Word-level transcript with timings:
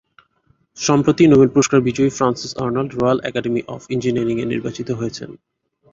সম্প্রতি, 0.77 1.23
নোবেল 1.27 1.49
পুরস্কার 1.53 1.79
বিজয়ী 1.87 2.11
Frances 2.17 2.51
Arnold 2.63 2.91
Royal 2.93 3.19
Academy 3.29 3.61
of 3.67 3.81
Engineering 3.89 4.35
-এ 4.39 4.45
নির্বাচিত 4.45 4.89
হয়েছেন। 4.99 5.29